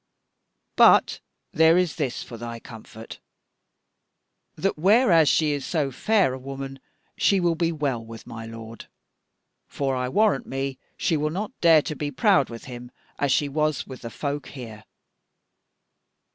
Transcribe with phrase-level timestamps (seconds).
[0.77, 1.19] But
[1.51, 3.19] there is this for thy comfort,
[4.55, 6.79] that whereas she is so fair a woman,
[7.17, 8.87] she will be well with my lord.
[9.67, 13.31] For I warrant me that she will not dare to be proud with him, as
[13.31, 14.85] she was with the folk here."